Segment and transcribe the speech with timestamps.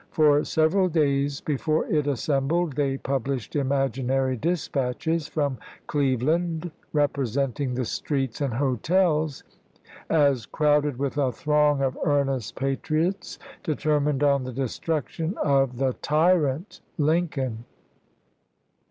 [0.09, 8.41] For several days before it assembled they published imaginary dispatches from Cleveland representing the streets
[8.41, 9.43] and hotels
[10.09, 16.81] as crowded with a throng of earnest patriots determined on the destruction of the tyrant
[16.97, 17.65] Lincoln.